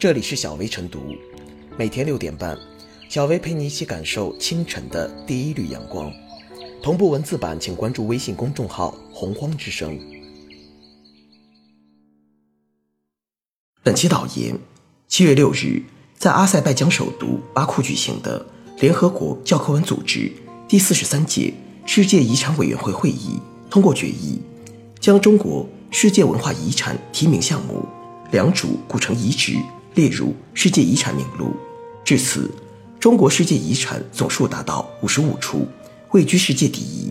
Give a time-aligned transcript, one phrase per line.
[0.00, 1.14] 这里是小薇晨读，
[1.76, 2.56] 每天六点半，
[3.10, 6.10] 小薇陪你一起感受清晨的第一缕阳光。
[6.82, 10.00] 同步文字版，请关注微信公众号“洪荒之声”。
[13.84, 14.58] 本期导言：
[15.06, 15.82] 七月六日，
[16.16, 18.46] 在阿塞拜疆首都巴库举行的
[18.78, 20.32] 联合国教科文组织
[20.66, 21.52] 第四十三届
[21.84, 23.38] 世界遗产委员会会议
[23.68, 24.40] 通过决议，
[24.98, 27.84] 将中国世界文化遗产提名项目
[28.30, 29.58] 良渚古城遗址
[29.94, 31.54] 列入世界遗产名录。
[32.04, 32.50] 至此，
[32.98, 35.66] 中国世界遗产总数达到五十五处，
[36.12, 37.10] 位居世界第一。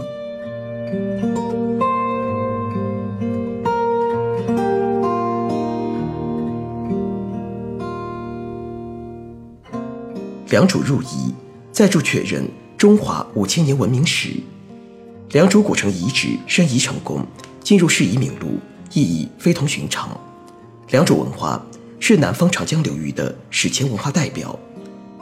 [10.49, 11.34] 良渚入遗，
[11.71, 12.43] 再铸确认
[12.76, 14.32] 中华五千年文明史。
[15.32, 17.23] 良渚古城遗址申遗成功，
[17.63, 18.57] 进入世遗名录，
[18.91, 20.20] 意义非同寻常。
[20.90, 21.63] 良渚文化
[21.99, 24.57] 是南方长江流域的史前文化代表。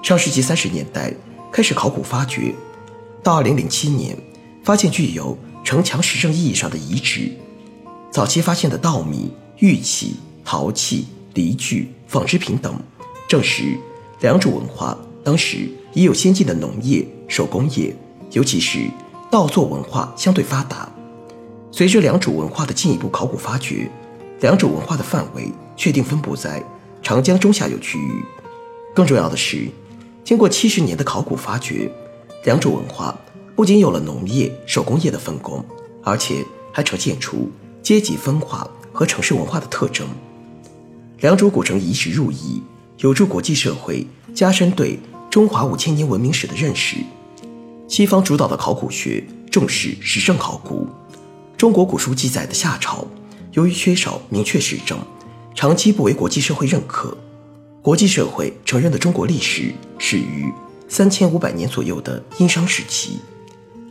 [0.04, 1.14] 上世纪三十年代
[1.52, 2.54] 开始考古发掘，
[3.24, 4.18] 到二零零七年
[4.64, 7.32] 发现具有城墙实证意义上的遗址。
[8.12, 10.16] 早期发现的稻米、玉器、
[10.46, 12.80] 陶器、犁具、纺织品等，
[13.28, 13.78] 证实
[14.22, 14.98] 良渚文化。
[15.24, 17.94] 当时已有先进的农业、手工业，
[18.32, 18.80] 尤其是
[19.30, 20.90] 稻作文化相对发达。
[21.70, 23.92] 随着良渚文化的进一步考古发掘，
[24.40, 26.64] 良渚文化的范围确定分布在
[27.02, 28.24] 长江中下游区域。
[28.94, 29.68] 更重要的是，
[30.24, 31.92] 经过七十年的考古发掘，
[32.44, 33.18] 良渚文化
[33.56, 35.64] 不仅有了农业、手工业的分工，
[36.04, 40.08] 而且还呈现出阶级分化和城市文化的特征。
[41.20, 42.62] 良渚古城遗址入遗，
[43.00, 45.00] 有助国际社会加深对。
[45.30, 46.96] 中华五千年文明史的认识，
[47.88, 50.88] 西方主导的考古学重视实证考古。
[51.56, 53.06] 中国古书记载的夏朝，
[53.58, 55.00] 由于缺少明确实证，
[55.56, 57.18] 长期不为国际社会认可。
[57.82, 60.54] 国际社会承认的中国历史始于
[60.88, 63.18] 三千五百年左右的殷商时期，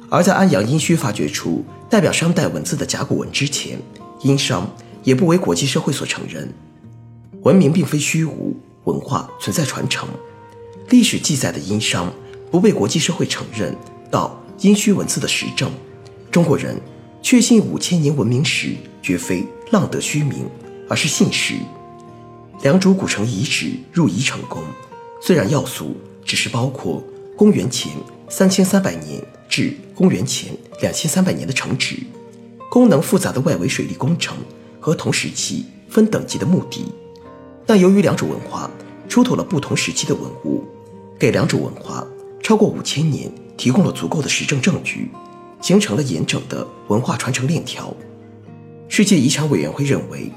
[0.08, 3.76] 而在安阳殷墟发掘出代表商代文字的甲骨文之前，
[4.22, 6.48] 殷商也不为国际社会所承认。
[7.42, 10.08] 文明并非虚无，文化存在传承。
[10.90, 12.12] 历史记载的殷商
[12.52, 13.76] 不被国际社会承认，
[14.12, 15.72] 到殷墟文字的实证，
[16.30, 16.80] 中国人
[17.22, 20.48] 确信五千年文明史绝非浪得虚名，
[20.88, 21.54] 而是信实。
[22.62, 24.62] 良渚古城遗址入遗成功，
[25.20, 27.02] 虽然要素只是包括
[27.36, 27.92] 公元前
[28.28, 31.96] 三千三百年至公元前两千三百年的城址，
[32.70, 34.36] 功能复杂的外围水利工程
[34.80, 36.84] 和同时期分等级的墓地，
[37.66, 38.70] 但由于良渚文化
[39.08, 40.64] 出土了不同时期的文物。
[41.18, 42.06] 给良渚文化
[42.42, 45.10] 超过五千年提供了足够的实证证据，
[45.60, 47.94] 形成了严整的文化传承链条。
[48.88, 50.30] 世界遗产委员会认为，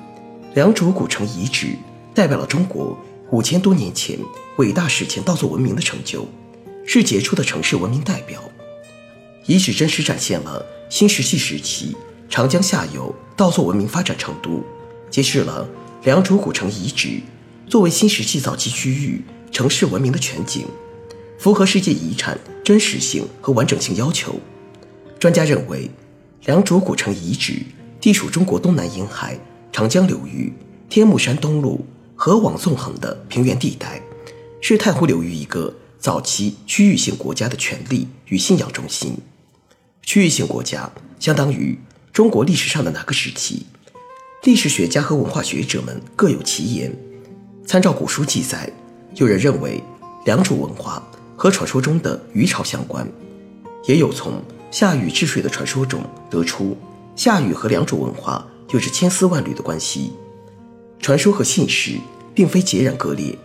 [0.55, 1.75] 良渚古城遗址
[2.13, 2.97] 代表了中国
[3.31, 4.17] 五千多年前
[4.57, 6.27] 伟大史前稻作文明的成就，
[6.85, 8.41] 是杰出的城市文明代表。
[9.45, 11.95] 遗址真实展现了新石器时期
[12.29, 14.63] 长江下游稻作文明发展程度，
[15.09, 15.67] 揭示了
[16.03, 17.21] 良渚古城遗址
[17.67, 19.23] 作为新石器早期区域。
[19.51, 20.63] 城市文明的全景，
[21.39, 24.39] 符合世界遗产真实性和完整性要求。
[25.19, 25.91] 专家认为，
[26.45, 27.61] 良渚古城遗址
[27.99, 29.37] 地处中国东南沿海
[29.69, 30.53] 长江流域
[30.87, 31.77] 天目山东麓
[32.15, 34.01] 河网纵横的平原地带，
[34.61, 39.17] 是太湖流域一个早期区域性国家的权力与信仰中心。
[40.01, 41.77] 区域性国家相当于
[42.13, 43.65] 中国历史上的哪个时期？
[44.43, 46.95] 历史学家和文化学者们各有其言。
[47.65, 48.71] 参照古书记载。
[49.15, 49.83] 有人认为
[50.25, 53.05] 良渚文化和传说中的虞朝相关，
[53.85, 54.41] 也有从
[54.71, 56.77] 夏禹治水的传说中得出
[57.15, 60.13] 夏禹和良渚文化有着千丝万缕的关系。
[60.99, 61.93] 传说和现实
[62.35, 63.35] 并非截然割裂，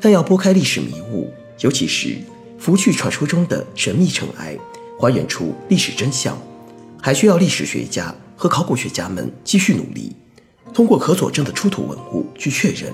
[0.00, 2.16] 但要拨开历史迷雾，尤其是
[2.58, 4.56] 拂去传说中的神秘尘埃，
[5.00, 6.38] 还原出历史真相，
[7.02, 10.14] 还需要历史学家和考古学家们继续努力，
[10.72, 12.92] 通过可佐证的出土文物去确认。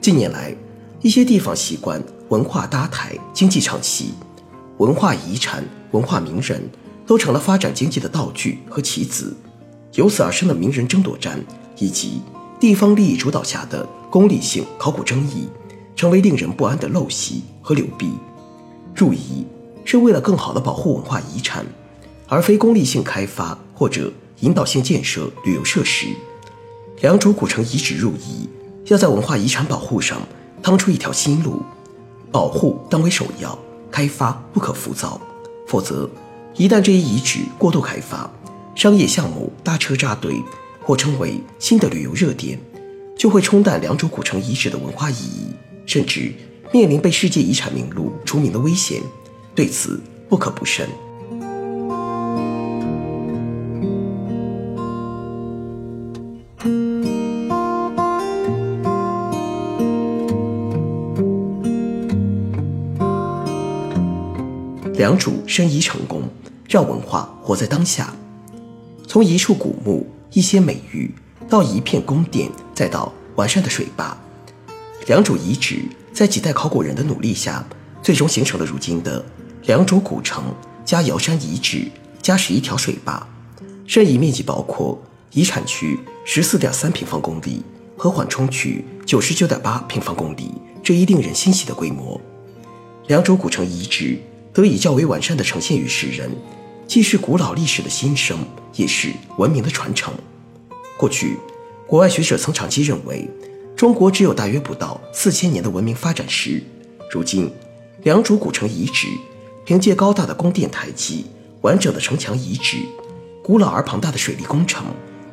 [0.00, 0.54] 近年来，
[1.00, 4.12] 一些地方习惯文化搭台、经济唱戏，
[4.78, 6.60] 文化遗产、文化名人
[7.10, 9.36] 都成了发展经济的道具和棋子，
[9.94, 11.44] 由此而生的名人争夺战
[11.76, 12.22] 以及
[12.60, 15.48] 地方利益主导下的功利性考古争议，
[15.96, 18.12] 成为令人不安的陋习和流弊。
[18.94, 19.44] 入遗
[19.84, 21.66] 是为了更好地保护文化遗产，
[22.28, 26.06] 而非功利性开发或者引导性建设旅游设施。
[27.00, 28.48] 良渚古城遗址入遗，
[28.84, 30.22] 要在文化遗产保护上。
[30.62, 31.60] 趟出一条新路，
[32.30, 33.58] 保护当为首要，
[33.90, 35.20] 开发不可浮躁，
[35.66, 36.08] 否则，
[36.56, 38.30] 一旦这一遗址过度开发，
[38.74, 40.34] 商业项目搭车扎堆，
[40.82, 42.58] 或成为新的旅游热点，
[43.16, 45.46] 就会冲淡良渚古城遗址的文化意义，
[45.86, 46.32] 甚至
[46.70, 49.00] 面临被世界遗产名录除名的危险。
[49.54, 50.86] 对此不可不慎。
[64.94, 66.22] 良渚申遗成功，
[66.70, 68.14] 让文化活在当下。
[69.04, 71.12] 从一处古墓、一些美玉，
[71.48, 74.16] 到一片宫殿，再到完善的水坝，
[75.08, 75.82] 良渚遗址
[76.12, 77.66] 在几代考古人的努力下，
[78.00, 79.24] 最终形成了如今的
[79.64, 80.44] 良渚古城
[80.84, 81.90] 加瑶山遗址
[82.22, 83.26] 加十一条水坝。
[83.84, 84.96] 申遗面积包括
[85.32, 87.64] 遗产区十四点三平方公里
[87.96, 90.52] 和缓冲区九十九点八平方公里
[90.84, 92.20] 这一令人欣喜的规模。
[93.08, 94.20] 良渚古城遗址。
[94.52, 96.28] 得以较为完善的呈现于世人，
[96.90, 98.36] 既是古老历史的新生，
[98.74, 100.12] 也是文明的传承。
[100.98, 101.36] 过去，
[101.86, 103.30] 国外学者曾长期认为，
[103.76, 106.60] 中国只有大约不到四千年的文明发展史。
[107.08, 107.48] 如今，
[108.02, 109.06] 良渚古城遗址
[109.64, 111.26] 凭借高大的宫殿台基、
[111.60, 112.78] 完整的城墙遗址、
[113.40, 114.84] 古老而庞大的水利工程，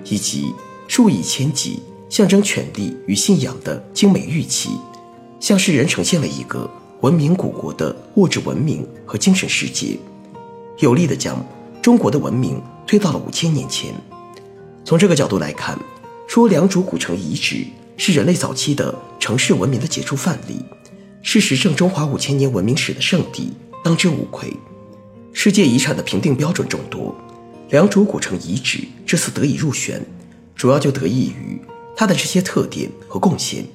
[0.03, 0.53] 以及
[0.87, 4.69] 数以千计象征权力与信仰的精美玉器，
[5.39, 6.69] 向世人呈现了一个。
[7.01, 9.99] 文明古国的物质文明和精神世界，
[10.79, 11.43] 有力地将
[11.81, 13.93] 中国的文明推到了五千年前。
[14.85, 15.77] 从这个角度来看，
[16.27, 17.65] 说良渚古城遗址
[17.97, 20.63] 是人类早期的城市文明的杰出范例，
[21.21, 23.53] 是实证中华五千年文明史的圣地，
[23.83, 24.53] 当之无愧。
[25.33, 27.15] 世界遗产的评定标准众多，
[27.69, 29.99] 良渚古城遗址这次得以入选，
[30.55, 31.59] 主要就得益于
[31.95, 33.65] 它的这些特点和贡献。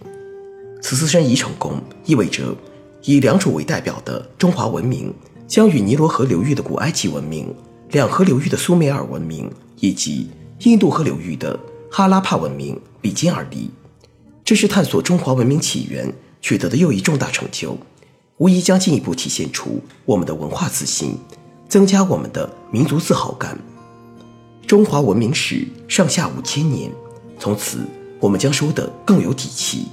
[0.81, 2.57] 此次申遗成功，意味着。
[3.05, 5.13] 以良渚为代表的中华文明，
[5.53, 7.55] 将与尼罗河流域的古埃及文明、
[7.91, 11.61] 两河流域的苏美尔文明以及印度河流域的
[11.91, 13.71] 哈拉帕文明比肩而立。
[14.43, 16.11] 这是探索中华文明起源
[16.41, 17.77] 取得的又一重大成就，
[18.39, 21.19] 无疑将进一步体现出我们的文化自信，
[21.69, 23.59] 增加我们的民族自豪感。
[24.67, 26.91] 中华文明史上下五千年，
[27.39, 27.87] 从此
[28.19, 29.89] 我们将说得更有底气。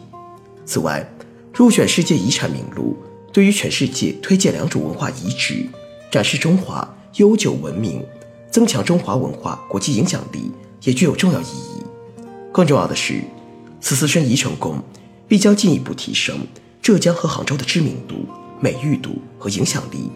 [0.66, 1.06] 此外，
[1.54, 2.96] 入选世界遗产名录，
[3.32, 5.66] 对于全世界推荐良渚文化遗址，
[6.12, 8.04] 展示中华悠久文明，
[8.52, 10.52] 增强中华文化国际影响力，
[10.84, 11.84] 也具有重要意义。
[12.52, 13.22] 更重要的是，
[13.80, 14.82] 此次申遗成功，
[15.28, 16.40] 必将进一步提升
[16.82, 18.26] 浙江和杭州的知名度、
[18.60, 20.10] 美誉度和影响力，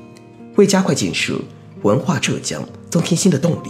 [0.55, 1.39] 为加快建设
[1.83, 3.69] 文化浙江增添新的动力，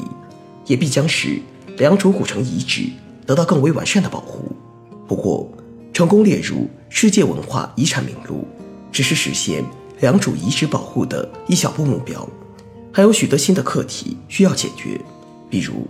[0.65, 1.41] 也必将使
[1.77, 2.85] 良渚古城遗址
[3.25, 4.55] 得到更为完善的保护。
[5.05, 5.51] 不过，
[5.91, 8.47] 成功列入世界文化遗产名录，
[8.93, 9.65] 只是实现
[9.99, 12.25] 良渚遗址保护的一小步目标，
[12.93, 15.01] 还有许多新的课题需要解决，
[15.49, 15.87] 比如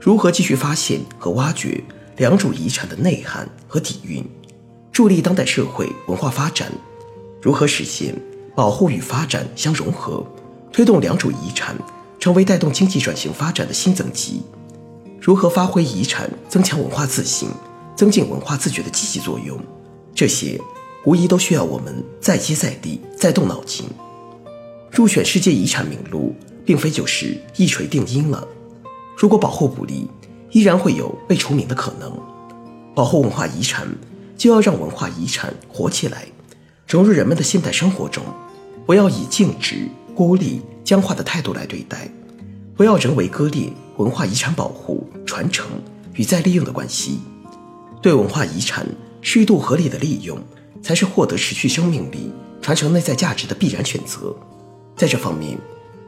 [0.00, 1.82] 如何继续发现和挖掘
[2.16, 4.24] 良渚遗产的内涵和底蕴，
[4.92, 6.68] 助力当代社会文化发展；
[7.42, 8.14] 如何实现
[8.54, 10.24] 保护与发展相融合，
[10.72, 11.76] 推动良渚遗产
[12.18, 14.40] 成为带动经济转型发展的新增级；
[15.20, 17.48] 如何发挥遗产增强文化自信。
[17.96, 19.56] 增进文化自觉的积极作用，
[20.12, 20.60] 这些
[21.04, 23.86] 无疑都需要我们再接再厉、再动脑筋。
[24.90, 26.34] 入选世界遗产名录，
[26.64, 28.46] 并非就是一锤定音了。
[29.16, 30.08] 如果保护不力，
[30.50, 32.10] 依然会有被除名的可能。
[32.94, 33.86] 保护文化遗产，
[34.36, 36.26] 就要让文化遗产活起来，
[36.88, 38.22] 融入人们的现代生活中。
[38.86, 42.08] 不要以静止、孤立、僵化的态度来对待，
[42.76, 45.66] 不要人为割裂文化遗产保护、传承
[46.14, 47.18] 与再利用的关系。
[48.00, 48.86] 对文化遗产
[49.22, 50.38] 适度合理的利用，
[50.84, 54.36] 才是获得持续生命力、传承内在价值的必然选择。
[54.94, 55.58] 在这方面，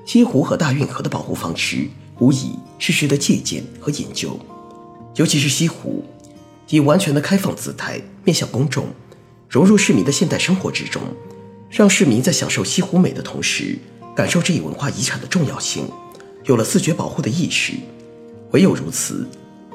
[0.05, 4.39] 西湖和大运河的保护方式无疑是值得借鉴和研究。
[5.15, 6.05] 尤其是西湖，
[6.69, 8.87] 以完全的开放姿态面向公众，
[9.49, 11.01] 融入市民的现代生活之中，
[11.71, 13.79] 让市民在享受西湖美的同时，
[14.15, 15.89] 感受这一文化遗产的重要性，
[16.45, 17.73] 有了自觉保护的意识。
[18.53, 19.27] 唯有如此。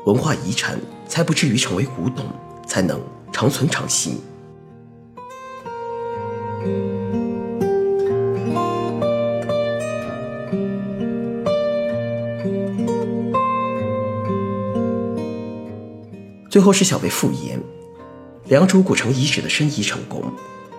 [0.07, 2.25] 文化遗产才不至于成为古董，
[2.65, 2.99] 才能
[3.31, 4.19] 长存长新。
[16.51, 17.57] 最后是小贝复言：
[18.49, 20.21] 良渚古城遗址的申遗成功，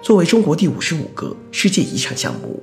[0.02, 2.62] 作为中国第五十五个世界遗产项目，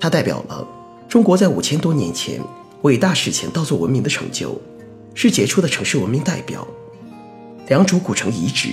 [0.00, 0.66] 它代表了
[1.06, 2.40] 中国在五千多年前
[2.80, 4.58] 伟大史前稻作文明的成就。
[5.12, 6.66] 是杰出的城市文明代表。
[7.68, 8.70] 良渚古城遗址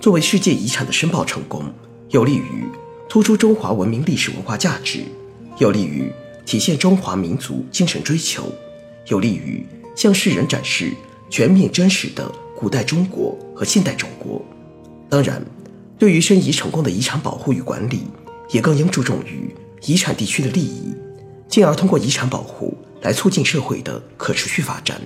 [0.00, 1.62] 作为世界遗产的申报成功，
[2.08, 2.64] 有利于
[3.08, 5.04] 突出中华文明历史文化价值，
[5.58, 6.12] 有利于
[6.44, 8.52] 体现中华民族精神追求，
[9.06, 10.92] 有利于向世人展示
[11.28, 12.28] 全面真实的
[12.60, 14.44] 古代中国和现代中国。
[15.08, 15.42] 当然，
[15.98, 18.02] 对于申遗成功的遗产保护与管理，
[18.50, 19.48] 也更应注重于
[19.86, 20.94] 遗产地区的利益，
[21.48, 25.00] 进而通过遗产保护来促进社会的可持续发展。